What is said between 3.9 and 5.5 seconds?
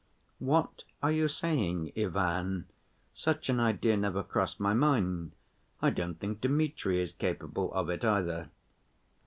never crossed my mind.